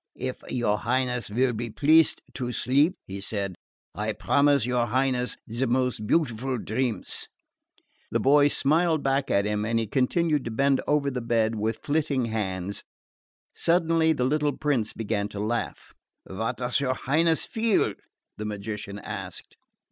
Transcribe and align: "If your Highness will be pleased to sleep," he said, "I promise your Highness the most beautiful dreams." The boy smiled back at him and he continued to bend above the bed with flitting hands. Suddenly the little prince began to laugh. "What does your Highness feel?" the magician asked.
"If 0.17 0.37
your 0.49 0.79
Highness 0.79 1.29
will 1.29 1.53
be 1.53 1.69
pleased 1.69 2.23
to 2.33 2.51
sleep," 2.51 2.95
he 3.05 3.21
said, 3.21 3.53
"I 3.93 4.13
promise 4.13 4.65
your 4.65 4.87
Highness 4.87 5.37
the 5.45 5.67
most 5.67 6.07
beautiful 6.07 6.57
dreams." 6.57 7.27
The 8.09 8.19
boy 8.19 8.47
smiled 8.47 9.03
back 9.03 9.29
at 9.29 9.45
him 9.45 9.63
and 9.63 9.77
he 9.77 9.85
continued 9.85 10.43
to 10.45 10.49
bend 10.49 10.79
above 10.87 11.13
the 11.13 11.21
bed 11.21 11.53
with 11.53 11.83
flitting 11.83 12.25
hands. 12.25 12.81
Suddenly 13.53 14.13
the 14.13 14.25
little 14.25 14.57
prince 14.57 14.91
began 14.91 15.27
to 15.29 15.39
laugh. 15.39 15.93
"What 16.23 16.57
does 16.57 16.79
your 16.79 16.95
Highness 16.95 17.45
feel?" 17.45 17.93
the 18.37 18.45
magician 18.45 18.97
asked. 18.97 19.55